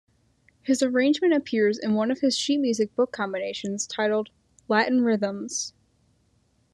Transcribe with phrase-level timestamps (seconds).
[0.63, 4.31] His arrangement appears in one of his sheet-music book combinations, titled
[4.67, 5.75] "Latin Rhythms".